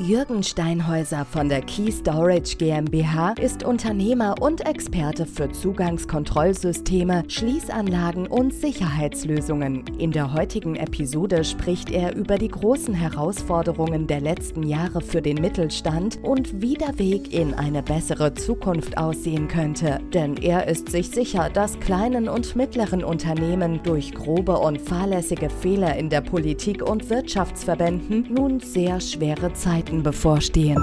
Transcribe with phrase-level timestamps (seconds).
[0.00, 8.54] Jürgen Steinhäuser von der Key Storage GmbH ist Unternehmer und Experte für Zugangskontrollsysteme, Schließanlagen und
[8.54, 9.82] Sicherheitslösungen.
[9.98, 15.38] In der heutigen Episode spricht er über die großen Herausforderungen der letzten Jahre für den
[15.38, 19.98] Mittelstand und wie der Weg in eine bessere Zukunft aussehen könnte.
[20.14, 25.96] Denn er ist sich sicher, dass kleinen und mittleren Unternehmen durch grobe und fahrlässige Fehler
[25.96, 30.76] in der Politik und Wirtschaftsverbänden nun sehr schwere Zeiten Zeiten bevorstehen.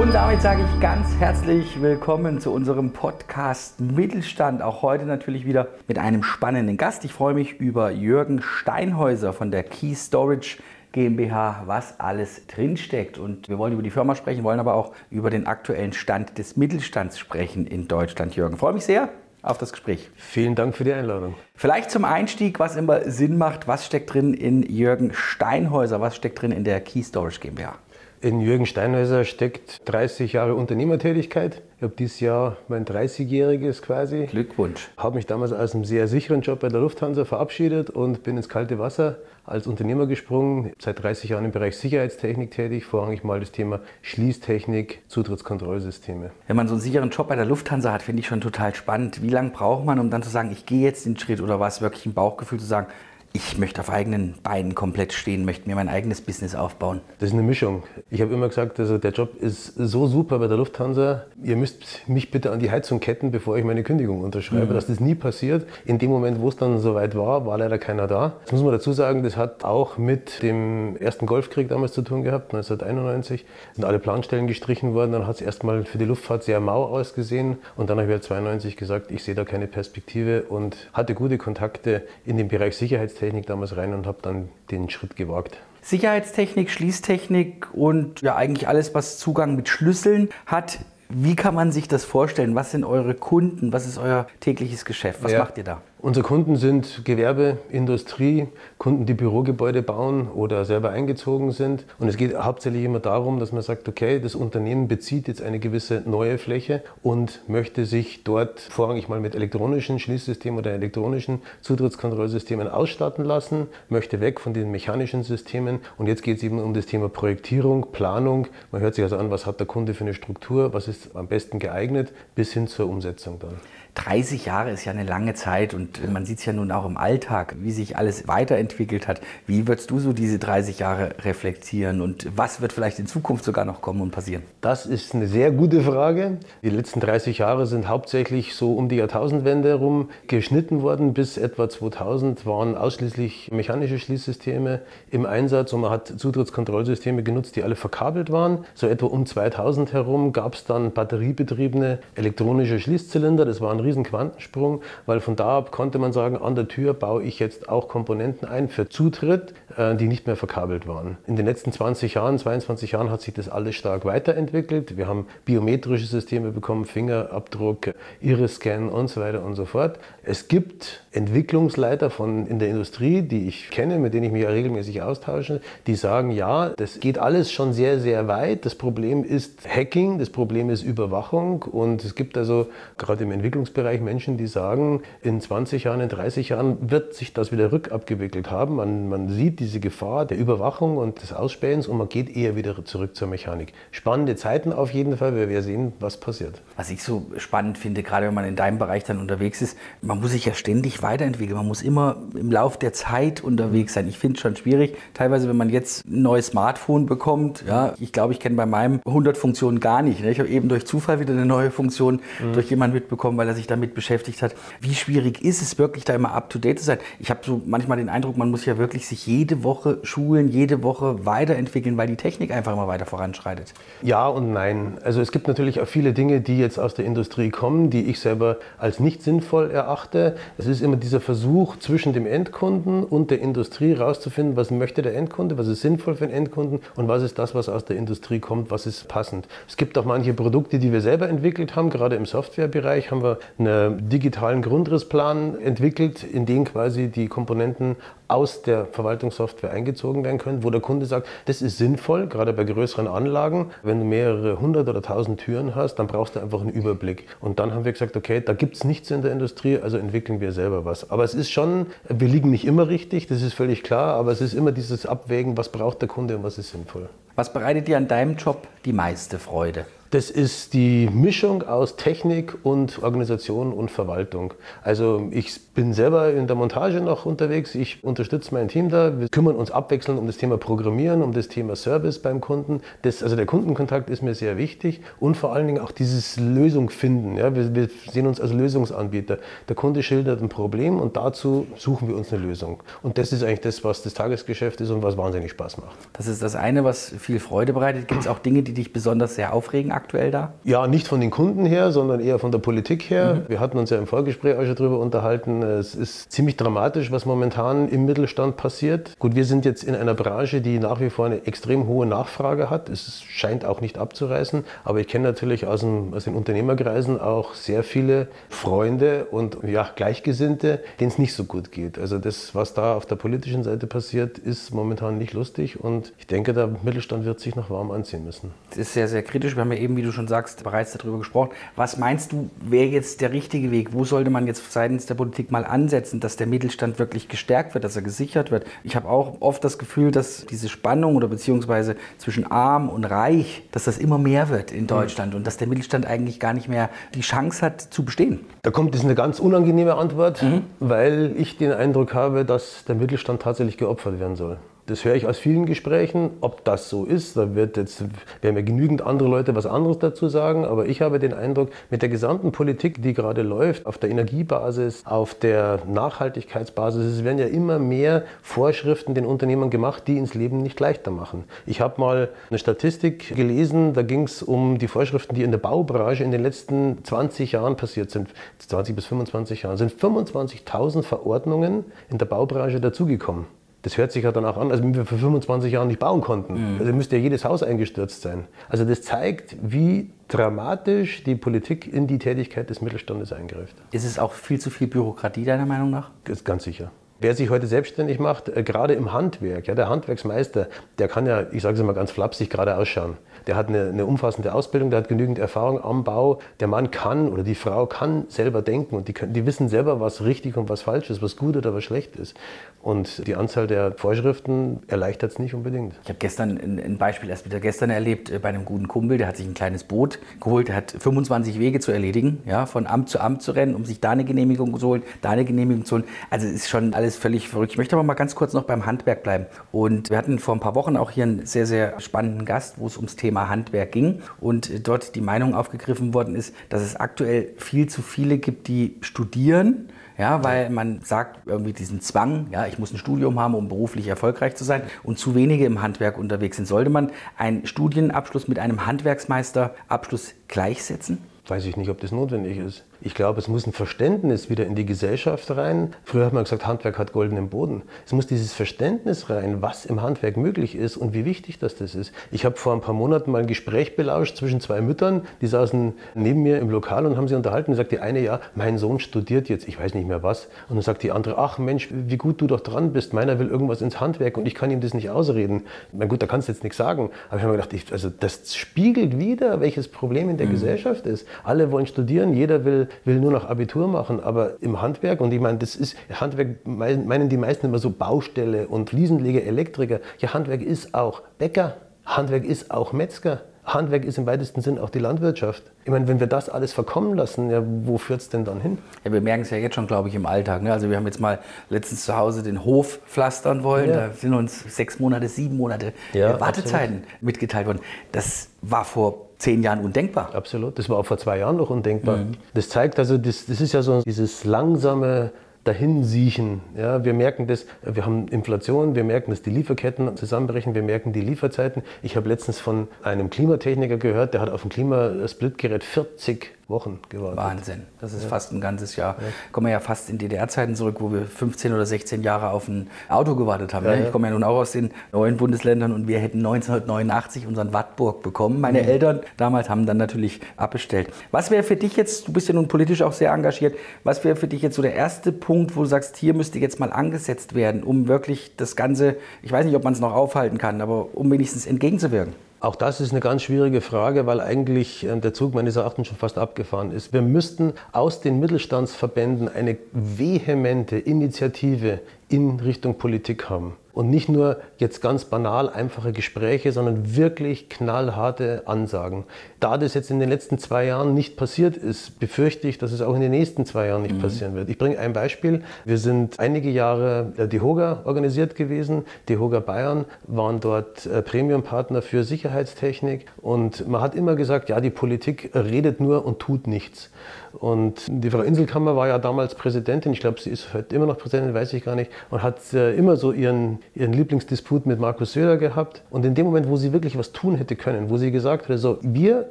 [0.00, 4.62] Und damit sage ich ganz herzlich willkommen zu unserem Podcast Mittelstand.
[4.62, 7.04] Auch heute natürlich wieder mit einem spannenden Gast.
[7.04, 10.56] Ich freue mich über Jürgen Steinhäuser von der Key Storage
[10.92, 13.18] GmbH, was alles drinsteckt.
[13.18, 16.56] Und wir wollen über die Firma sprechen, wollen aber auch über den aktuellen Stand des
[16.56, 18.36] Mittelstands sprechen in Deutschland.
[18.36, 19.08] Jürgen, freue mich sehr
[19.42, 20.08] auf das Gespräch.
[20.14, 21.34] Vielen Dank für die Einladung.
[21.54, 26.40] Vielleicht zum Einstieg, was immer Sinn macht, was steckt drin in Jürgen Steinhäuser, was steckt
[26.40, 27.74] drin in der Key Storage GmbH?
[28.22, 31.60] In Jürgen Steinhäuser steckt 30 Jahre Unternehmertätigkeit.
[31.78, 34.26] Ich habe dieses Jahr mein 30-jähriges quasi.
[34.26, 34.90] Glückwunsch.
[34.96, 38.48] Habe mich damals aus einem sehr sicheren Job bei der Lufthansa verabschiedet und bin ins
[38.48, 40.72] kalte Wasser als Unternehmer gesprungen.
[40.78, 46.30] Seit 30 Jahren im Bereich Sicherheitstechnik tätig, vorrangig mal das Thema Schließtechnik, Zutrittskontrollsysteme.
[46.46, 49.20] Wenn man so einen sicheren Job bei der Lufthansa hat, finde ich schon total spannend.
[49.20, 51.66] Wie lange braucht man, um dann zu sagen, ich gehe jetzt den Schritt oder war
[51.66, 52.86] es wirklich ein Bauchgefühl zu sagen,
[53.34, 57.00] ich möchte auf eigenen Beinen komplett stehen, möchte mir mein eigenes Business aufbauen.
[57.18, 57.82] Das ist eine Mischung.
[58.10, 61.24] Ich habe immer gesagt, also der Job ist so super bei der Lufthansa.
[61.42, 64.66] Ihr müsst mich bitte an die Heizung ketten, bevor ich meine Kündigung unterschreibe.
[64.66, 64.74] Mhm.
[64.74, 65.66] Dass das nie passiert.
[65.86, 68.34] In dem Moment, wo es dann soweit war, war leider keiner da.
[68.44, 72.22] Das muss man dazu sagen, das hat auch mit dem ersten Golfkrieg damals zu tun
[72.24, 73.46] gehabt, 1991.
[73.72, 75.12] Sind alle Planstellen gestrichen worden.
[75.12, 77.56] Dann hat es erstmal für die Luftfahrt sehr mau ausgesehen.
[77.76, 82.02] Und dann habe ich 1992 gesagt, ich sehe da keine Perspektive und hatte gute Kontakte
[82.26, 85.58] in den Bereich Sicherheitstechnik Sicherheitstechnik damals rein und habe dann den Schritt gewagt.
[85.82, 90.80] Sicherheitstechnik, Schließtechnik und ja eigentlich alles, was Zugang mit Schlüsseln hat.
[91.08, 92.54] Wie kann man sich das vorstellen?
[92.54, 93.72] Was sind eure Kunden?
[93.72, 95.22] Was ist euer tägliches Geschäft?
[95.22, 95.40] Was ja.
[95.40, 95.82] macht ihr da?
[96.02, 101.84] Unsere Kunden sind Gewerbe, Industrie, Kunden, die Bürogebäude bauen oder selber eingezogen sind.
[102.00, 105.60] Und es geht hauptsächlich immer darum, dass man sagt, okay, das Unternehmen bezieht jetzt eine
[105.60, 112.66] gewisse neue Fläche und möchte sich dort vorrangig mal mit elektronischen Schließsystemen oder elektronischen Zutrittskontrollsystemen
[112.66, 115.78] ausstatten lassen, möchte weg von den mechanischen Systemen.
[115.98, 118.48] Und jetzt geht es eben um das Thema Projektierung, Planung.
[118.72, 121.28] Man hört sich also an, was hat der Kunde für eine Struktur, was ist am
[121.28, 123.54] besten geeignet, bis hin zur Umsetzung dann.
[123.94, 126.96] 30 Jahre ist ja eine lange Zeit und man sieht es ja nun auch im
[126.96, 129.20] Alltag, wie sich alles weiterentwickelt hat.
[129.46, 133.66] Wie würdest du so diese 30 Jahre reflektieren und was wird vielleicht in Zukunft sogar
[133.66, 134.44] noch kommen und passieren?
[134.62, 136.38] Das ist eine sehr gute Frage.
[136.62, 141.12] Die letzten 30 Jahre sind hauptsächlich so um die Jahrtausendwende herum geschnitten worden.
[141.12, 144.80] Bis etwa 2000 waren ausschließlich mechanische Schließsysteme
[145.10, 148.64] im Einsatz und man hat Zutrittskontrollsysteme genutzt, die alle verkabelt waren.
[148.74, 153.44] So etwa um 2000 herum gab es dann batteriebetriebene elektronische Schließzylinder.
[153.44, 157.22] Das waren riesen Quantensprung, weil von da ab konnte man sagen, an der Tür baue
[157.22, 161.18] ich jetzt auch Komponenten ein für Zutritt, äh, die nicht mehr verkabelt waren.
[161.26, 164.96] In den letzten 20 Jahren, 22 Jahren hat sich das alles stark weiterentwickelt.
[164.96, 169.98] Wir haben biometrische Systeme bekommen, Fingerabdruck, Iris-Scan und so weiter und so fort.
[170.22, 174.50] Es gibt Entwicklungsleiter von in der Industrie, die ich kenne, mit denen ich mich ja
[174.50, 178.64] regelmäßig austausche, die sagen, ja, das geht alles schon sehr, sehr weit.
[178.64, 183.71] Das Problem ist Hacking, das Problem ist Überwachung und es gibt also gerade im Entwicklungsbereich
[183.72, 188.50] Bereich Menschen, die sagen, in 20 Jahren, in 30 Jahren wird sich das wieder rückabgewickelt
[188.50, 188.76] haben.
[188.76, 192.84] Man, man sieht diese Gefahr der Überwachung und des Ausspähens und man geht eher wieder
[192.84, 193.72] zurück zur Mechanik.
[193.90, 196.62] Spannende Zeiten auf jeden Fall, wir werden sehen, was passiert.
[196.76, 200.20] Was ich so spannend finde, gerade wenn man in deinem Bereich dann unterwegs ist, man
[200.20, 201.56] muss sich ja ständig weiterentwickeln.
[201.56, 204.08] Man muss immer im Lauf der Zeit unterwegs sein.
[204.08, 204.96] Ich finde es schon schwierig.
[205.14, 209.00] Teilweise, wenn man jetzt ein neues Smartphone bekommt, ja, ich glaube, ich kenne bei meinem
[209.06, 210.22] 100 Funktionen gar nicht.
[210.22, 210.30] Ne?
[210.30, 212.52] Ich habe eben durch Zufall wieder eine neue Funktion mhm.
[212.52, 214.54] durch jemanden mitbekommen, weil er sich damit beschäftigt hat.
[214.80, 216.98] Wie schwierig ist es wirklich, da immer up-to-date zu sein?
[217.18, 220.82] Ich habe so manchmal den Eindruck, man muss ja wirklich sich jede Woche schulen, jede
[220.82, 223.74] Woche weiterentwickeln, weil die Technik einfach immer weiter voranschreitet.
[224.02, 224.98] Ja und nein.
[225.04, 228.20] Also es gibt natürlich auch viele Dinge, die jetzt aus der Industrie kommen, die ich
[228.20, 230.36] selber als nicht sinnvoll erachte.
[230.58, 235.14] Es ist immer dieser Versuch zwischen dem Endkunden und der Industrie rauszufinden, was möchte der
[235.14, 238.40] Endkunde, was ist sinnvoll für den Endkunden und was ist das, was aus der Industrie
[238.40, 239.46] kommt, was ist passend.
[239.68, 243.38] Es gibt auch manche Produkte, die wir selber entwickelt haben, gerade im Softwarebereich haben wir
[243.58, 247.96] einen digitalen Grundrissplan entwickelt, in den quasi die Komponenten
[248.28, 252.64] aus der Verwaltungssoftware eingezogen werden können, wo der Kunde sagt, das ist sinnvoll, gerade bei
[252.64, 253.70] größeren Anlagen.
[253.82, 257.26] Wenn du mehrere hundert oder tausend Türen hast, dann brauchst du einfach einen Überblick.
[257.40, 260.40] Und dann haben wir gesagt, okay, da gibt es nichts in der Industrie, also entwickeln
[260.40, 261.10] wir selber was.
[261.10, 264.40] Aber es ist schon, wir liegen nicht immer richtig, das ist völlig klar, aber es
[264.40, 267.08] ist immer dieses Abwägen, was braucht der Kunde und was ist sinnvoll.
[267.34, 269.86] Was bereitet dir an deinem Job die meiste Freude?
[270.12, 274.52] Das ist die Mischung aus Technik und Organisation und Verwaltung.
[274.82, 277.74] Also ich bin selber in der Montage noch unterwegs.
[277.74, 279.18] Ich unterstütze mein Team da.
[279.18, 282.82] Wir kümmern uns abwechselnd um das Thema Programmieren, um das Thema Service beim Kunden.
[283.00, 286.90] Das, also der Kundenkontakt ist mir sehr wichtig und vor allen Dingen auch dieses Lösung
[286.90, 287.38] finden.
[287.38, 289.38] Ja, wir, wir sehen uns als Lösungsanbieter.
[289.70, 292.82] Der Kunde schildert ein Problem und dazu suchen wir uns eine Lösung.
[293.02, 295.96] Und das ist eigentlich das, was das Tagesgeschäft ist und was wahnsinnig Spaß macht.
[296.12, 298.08] Das ist das eine, was viel Freude bereitet.
[298.08, 300.52] Gibt es auch Dinge, die dich besonders sehr aufregen aktuell da?
[300.64, 303.34] Ja, nicht von den Kunden her, sondern eher von der Politik her.
[303.34, 303.48] Mhm.
[303.48, 305.62] Wir hatten uns ja im Vorgespräch auch schon darüber unterhalten.
[305.62, 309.18] Es ist ziemlich dramatisch, was momentan im Mittelstand passiert.
[309.18, 312.68] Gut, wir sind jetzt in einer Branche, die nach wie vor eine extrem hohe Nachfrage
[312.68, 312.88] hat.
[312.88, 314.64] Es scheint auch nicht abzureißen.
[314.84, 319.88] Aber ich kenne natürlich aus, dem, aus den Unternehmerkreisen auch sehr viele Freunde und ja,
[319.94, 321.98] Gleichgesinnte, denen es nicht so gut geht.
[321.98, 325.78] Also das, was da auf der politischen Seite passiert, ist momentan nicht lustig.
[325.80, 328.50] Und ich denke, der Mittelstand wird sich noch warm anziehen müssen.
[328.70, 329.54] Das ist sehr, sehr kritisch.
[329.54, 331.50] Wir haben ja eben, wie du schon sagst, bereits darüber gesprochen.
[331.76, 333.92] Was meinst du, wäre jetzt der richtige Weg?
[333.92, 337.84] Wo sollte man jetzt seitens der Politik mal ansetzen, dass der Mittelstand wirklich gestärkt wird,
[337.84, 338.66] dass er gesichert wird?
[338.84, 343.62] Ich habe auch oft das Gefühl, dass diese Spannung oder beziehungsweise zwischen arm und reich,
[343.72, 345.38] dass das immer mehr wird in Deutschland mhm.
[345.38, 348.40] und dass der Mittelstand eigentlich gar nicht mehr die Chance hat zu bestehen.
[348.62, 350.64] Da kommt jetzt eine ganz unangenehme Antwort, mhm.
[350.80, 354.58] weil ich den Eindruck habe, dass der Mittelstand tatsächlich geopfert werden soll.
[354.86, 356.30] Das höre ich aus vielen Gesprächen.
[356.40, 358.02] Ob das so ist, da wird jetzt,
[358.40, 360.64] werden mir genügend andere Leute was anderes dazu sagen.
[360.64, 365.06] Aber ich habe den Eindruck, mit der gesamten Politik, die gerade läuft, auf der Energiebasis,
[365.06, 370.58] auf der Nachhaltigkeitsbasis, es werden ja immer mehr Vorschriften den Unternehmern gemacht, die ins Leben
[370.58, 371.44] nicht leichter machen.
[371.64, 375.58] Ich habe mal eine Statistik gelesen, da ging es um die Vorschriften, die in der
[375.58, 378.30] Baubranche in den letzten 20 Jahren passiert sind.
[378.58, 383.61] 20 bis 25 Jahren sind 25.000 Verordnungen in der Baubranche dazugekommen.
[383.82, 386.20] Das hört sich ja dann auch an, als wenn wir vor 25 Jahren nicht bauen
[386.20, 386.74] konnten.
[386.74, 386.80] Mhm.
[386.80, 388.44] Also müsste ja jedes Haus eingestürzt sein.
[388.68, 393.74] Also das zeigt, wie dramatisch die Politik in die Tätigkeit des Mittelstandes eingreift.
[393.90, 396.10] Ist es auch viel zu viel Bürokratie deiner Meinung nach?
[396.24, 396.92] Das ist ganz sicher.
[397.20, 400.68] Wer sich heute selbstständig macht, äh, gerade im Handwerk, ja, der Handwerksmeister,
[400.98, 403.16] der kann ja, ich sage es mal ganz flapsig, gerade ausschauen.
[403.46, 406.40] Der hat eine, eine, umfassende Ausbildung, der hat genügend Erfahrung am Bau.
[406.60, 410.00] Der Mann kann oder die Frau kann selber denken und die, können, die wissen selber,
[410.00, 412.36] was richtig und was falsch ist, was gut oder was schlecht ist.
[412.82, 415.94] Und die Anzahl der Vorschriften erleichtert es nicht unbedingt.
[416.02, 419.28] Ich habe gestern ein Beispiel erst wieder gestern erlebt äh, bei einem guten Kumpel, der
[419.28, 423.08] hat sich ein kleines Boot geholt, der hat 25 Wege zu erledigen, ja, von Amt
[423.08, 425.94] zu Amt zu rennen, um sich da eine Genehmigung zu holen, da eine Genehmigung zu
[425.94, 426.04] holen.
[426.28, 427.72] Also ist schon alles völlig verrückt.
[427.72, 429.46] Ich möchte aber mal ganz kurz noch beim Handwerk bleiben.
[429.70, 432.86] Und wir hatten vor ein paar Wochen auch hier einen sehr, sehr spannenden Gast, wo
[432.88, 437.50] es ums Thema Handwerk ging und dort die Meinung aufgegriffen worden ist, dass es aktuell
[437.56, 439.88] viel zu viele gibt, die studieren,
[440.18, 444.08] ja, weil man sagt irgendwie diesen Zwang, ja, ich muss ein Studium haben, um beruflich
[444.08, 446.66] erfolgreich zu sein und zu wenige im Handwerk unterwegs sind.
[446.66, 451.18] Sollte man einen Studienabschluss mit einem Handwerksmeisterabschluss gleichsetzen?
[451.48, 452.84] Weiß ich nicht, ob das notwendig ist.
[453.04, 455.92] Ich glaube, es muss ein Verständnis wieder in die Gesellschaft rein.
[456.04, 457.82] Früher hat man gesagt, Handwerk hat goldenen Boden.
[458.06, 461.96] Es muss dieses Verständnis rein, was im Handwerk möglich ist und wie wichtig das, das
[461.96, 462.12] ist.
[462.30, 465.94] Ich habe vor ein paar Monaten mal ein Gespräch belauscht zwischen zwei Müttern, die saßen
[466.14, 467.72] neben mir im Lokal und haben sich unterhalten.
[467.72, 470.46] Und sagt die eine, ja, mein Sohn studiert jetzt, ich weiß nicht mehr was.
[470.68, 473.12] Und dann sagt die andere, ach Mensch, wie gut du doch dran bist.
[473.14, 475.64] Meiner will irgendwas ins Handwerk und ich kann ihm das nicht ausreden.
[475.90, 477.10] Na gut, da kannst du jetzt nichts sagen.
[477.30, 480.52] Aber ich habe mir gedacht, ich, also das spiegelt wieder, welches Problem in der mhm.
[480.52, 481.26] Gesellschaft ist.
[481.42, 485.40] Alle wollen studieren, jeder will will nur noch Abitur machen, aber im Handwerk, und ich
[485.40, 490.00] meine, das ist, Handwerk meinen die meisten immer so Baustelle und Fliesenleger, Elektriker.
[490.18, 493.42] Ja, Handwerk ist auch Bäcker, Handwerk ist auch Metzger.
[493.64, 495.62] Handwerk ist im weitesten Sinn auch die Landwirtschaft.
[495.84, 498.78] Ich meine, wenn wir das alles verkommen lassen, ja, wo führt es denn dann hin?
[499.04, 500.62] Ja, wir merken es ja jetzt schon, glaube ich, im Alltag.
[500.62, 500.72] Ne?
[500.72, 501.38] Also wir haben jetzt mal
[501.70, 503.90] letztens zu Hause den Hof pflastern wollen.
[503.90, 504.08] Ja.
[504.08, 507.22] Da sind uns sechs Monate, sieben Monate ja, Wartezeiten absolut.
[507.22, 507.80] mitgeteilt worden.
[508.10, 510.34] Das war vor zehn Jahren undenkbar.
[510.34, 510.78] Absolut.
[510.78, 512.18] Das war auch vor zwei Jahren noch undenkbar.
[512.18, 512.32] Mhm.
[512.54, 515.32] Das zeigt also, das, das ist ja so dieses langsame
[515.64, 516.60] Dahinsiechen.
[516.76, 521.12] Ja, wir merken das, wir haben Inflation, wir merken, dass die Lieferketten zusammenbrechen, wir merken
[521.12, 521.82] die Lieferzeiten.
[522.02, 527.36] Ich habe letztens von einem Klimatechniker gehört, der hat auf dem Klimasplitgerät 40 Wochen gewartet.
[527.36, 527.82] Wahnsinn.
[528.00, 528.28] Das ist ja.
[528.28, 529.14] fast ein ganzes Jahr.
[529.20, 529.26] Ja.
[529.52, 532.90] Kommen wir ja fast in DDR-Zeiten zurück, wo wir 15 oder 16 Jahre auf ein
[533.08, 533.86] Auto gewartet haben.
[533.86, 534.06] Ja, ne?
[534.06, 538.22] ich komme ja nun auch aus den neuen Bundesländern und wir hätten 1989 unseren Wattburg
[538.24, 538.60] bekommen.
[538.60, 538.88] Meine mhm.
[538.88, 541.12] Eltern damals haben dann natürlich abbestellt.
[541.30, 544.34] Was wäre für dich jetzt, du bist ja nun politisch auch sehr engagiert, was wäre
[544.34, 547.54] für dich jetzt so der erste Punkt, wo du sagst, hier müsste jetzt mal angesetzt
[547.54, 551.08] werden, um wirklich das Ganze, ich weiß nicht, ob man es noch aufhalten kann, aber
[551.14, 552.34] um wenigstens entgegenzuwirken?
[552.62, 556.16] Auch das ist eine ganz schwierige Frage, weil eigentlich äh, der Zug meines Erachtens schon
[556.16, 557.12] fast abgefahren ist.
[557.12, 561.98] Wir müssten aus den Mittelstandsverbänden eine vehemente Initiative
[562.32, 563.76] in Richtung Politik haben.
[563.92, 569.24] Und nicht nur jetzt ganz banal einfache Gespräche, sondern wirklich knallharte Ansagen.
[569.60, 573.02] Da das jetzt in den letzten zwei Jahren nicht passiert ist, befürchte ich, dass es
[573.02, 574.20] auch in den nächsten zwei Jahren nicht mhm.
[574.20, 574.70] passieren wird.
[574.70, 575.62] Ich bringe ein Beispiel.
[575.84, 579.04] Wir sind einige Jahre der DEHOGA organisiert gewesen.
[579.28, 583.26] DEHOGA Bayern waren dort äh, Premiumpartner für Sicherheitstechnik.
[583.42, 587.10] Und man hat immer gesagt, ja, die Politik redet nur und tut nichts.
[587.52, 591.18] Und die Frau Inselkammer war ja damals Präsidentin, ich glaube, sie ist heute immer noch
[591.18, 595.32] Präsidentin, weiß ich gar nicht, und hat äh, immer so ihren, ihren Lieblingsdisput mit Markus
[595.32, 596.02] Söder gehabt.
[596.10, 598.78] Und in dem Moment, wo sie wirklich was tun hätte können, wo sie gesagt hätte,
[598.78, 599.50] so, wir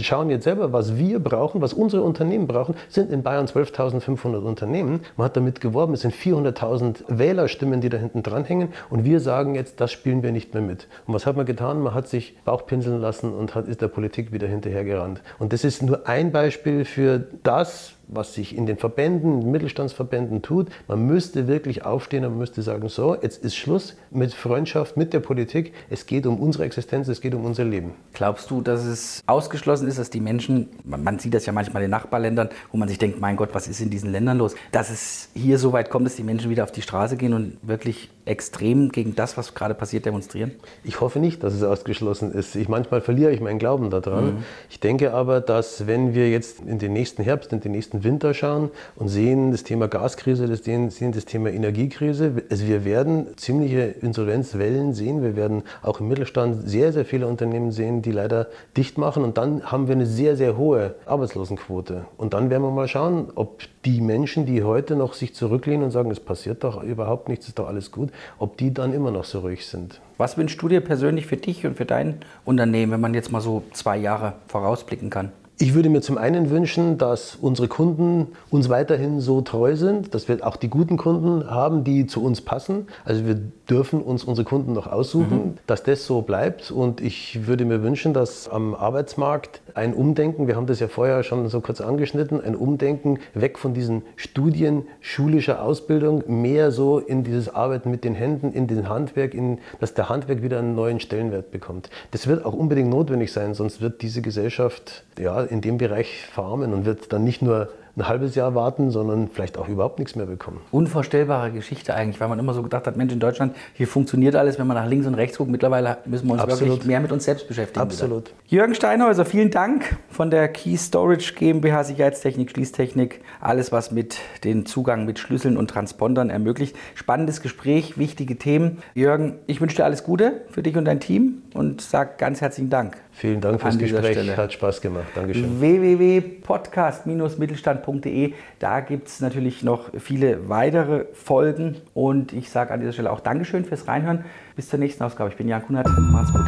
[0.00, 5.00] schauen jetzt selber, was wir brauchen, was unsere Unternehmen brauchen, sind in Bayern 12.500 Unternehmen.
[5.16, 8.68] Man hat damit geworben, es sind 400.000 Wählerstimmen, die da hinten dranhängen.
[8.90, 10.88] Und wir sagen jetzt, das spielen wir nicht mehr mit.
[11.06, 11.82] Und was hat man getan?
[11.82, 15.22] Man hat sich Bauchpinseln lassen und hat, ist der Politik wieder hinterhergerannt.
[15.38, 20.68] Und das ist nur ein Beispiel für das, was sich in den Verbänden, Mittelstandsverbänden tut.
[20.88, 25.12] Man müsste wirklich aufstehen und man müsste sagen, so, jetzt ist Schluss mit Freundschaft, mit
[25.12, 25.72] der Politik.
[25.90, 27.92] Es geht um unsere Existenz, es geht um unser Leben.
[28.12, 31.90] Glaubst du, dass es ausgeschlossen ist, dass die Menschen, man sieht das ja manchmal in
[31.90, 35.28] Nachbarländern, wo man sich denkt, mein Gott, was ist in diesen Ländern los, dass es
[35.34, 38.90] hier so weit kommt, dass die Menschen wieder auf die Straße gehen und wirklich extrem
[38.90, 40.52] gegen das, was gerade passiert, demonstrieren?
[40.84, 42.56] Ich hoffe nicht, dass es ausgeschlossen ist.
[42.56, 44.24] Ich, manchmal verliere ich meinen Glauben daran.
[44.24, 44.44] Mhm.
[44.68, 48.34] Ich denke aber, dass wenn wir jetzt in den nächsten Herbst, in den nächsten Winter
[48.34, 53.36] schauen und sehen das Thema Gaskrise, das sehen, sehen das Thema Energiekrise, also wir werden
[53.36, 55.22] ziemliche Insolvenzwellen sehen.
[55.22, 59.22] Wir werden auch im Mittelstand sehr, sehr viele Unternehmen sehen, die leider dicht machen.
[59.24, 62.06] Und dann haben wir eine sehr, sehr hohe Arbeitslosenquote.
[62.16, 65.90] Und dann werden wir mal schauen, ob die Menschen, die heute noch sich zurücklehnen und
[65.90, 69.24] sagen, es passiert doch überhaupt nichts, ist doch alles gut, ob die dann immer noch
[69.24, 70.00] so ruhig sind.
[70.18, 73.40] Was wünschst du dir persönlich für dich und für dein Unternehmen, wenn man jetzt mal
[73.40, 75.30] so zwei Jahre vorausblicken kann?
[75.58, 80.28] Ich würde mir zum einen wünschen, dass unsere Kunden uns weiterhin so treu sind, dass
[80.28, 82.88] wir auch die guten Kunden haben, die zu uns passen.
[83.06, 85.54] Also wir dürfen uns unsere Kunden noch aussuchen, mhm.
[85.66, 86.70] dass das so bleibt.
[86.70, 91.22] Und ich würde mir wünschen, dass am Arbeitsmarkt ein Umdenken, wir haben das ja vorher
[91.22, 97.24] schon so kurz angeschnitten, ein Umdenken weg von diesen Studien schulischer Ausbildung, mehr so in
[97.24, 101.00] dieses Arbeiten mit den Händen, in den Handwerk, in, dass der Handwerk wieder einen neuen
[101.00, 101.88] Stellenwert bekommt.
[102.10, 106.72] Das wird auch unbedingt notwendig sein, sonst wird diese Gesellschaft ja, in dem Bereich farmen
[106.72, 110.26] und wird dann nicht nur ein halbes Jahr warten, sondern vielleicht auch überhaupt nichts mehr
[110.26, 110.60] bekommen.
[110.70, 114.58] Unvorstellbare Geschichte eigentlich, weil man immer so gedacht hat, Mensch, in Deutschland, hier funktioniert alles,
[114.58, 115.50] wenn man nach links und rechts guckt.
[115.50, 116.74] Mittlerweile müssen wir uns Absolut.
[116.74, 117.80] wirklich mehr mit uns selbst beschäftigen.
[117.80, 118.28] Absolut.
[118.28, 118.36] Wieder.
[118.48, 124.66] Jürgen Steinhäuser, vielen Dank von der Key Storage GmbH Sicherheitstechnik, Schließtechnik, alles was mit den
[124.66, 126.76] Zugang mit Schlüsseln und Transpondern ermöglicht.
[126.94, 128.82] Spannendes Gespräch, wichtige Themen.
[128.94, 132.68] Jürgen, ich wünsche dir alles Gute für dich und dein Team und sage ganz herzlichen
[132.68, 132.98] Dank.
[133.16, 134.36] Vielen Dank fürs Gespräch, Stelle.
[134.36, 135.06] hat Spaß gemacht.
[135.14, 135.58] Dankeschön.
[135.58, 143.10] www.podcast-mittelstand.de, da gibt es natürlich noch viele weitere Folgen und ich sage an dieser Stelle
[143.10, 144.26] auch Dankeschön fürs Reinhören.
[144.54, 145.30] Bis zur nächsten Ausgabe.
[145.30, 145.88] Ich bin Jan Kunert.
[145.88, 146.44] Macht's gut.